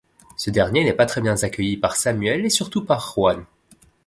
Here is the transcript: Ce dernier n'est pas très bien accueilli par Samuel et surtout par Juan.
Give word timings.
Ce 0.35 0.49
dernier 0.49 0.83
n'est 0.83 0.93
pas 0.93 1.05
très 1.05 1.21
bien 1.21 1.35
accueilli 1.43 1.77
par 1.77 1.95
Samuel 1.95 2.43
et 2.43 2.49
surtout 2.49 2.83
par 2.83 3.01
Juan. 3.13 3.45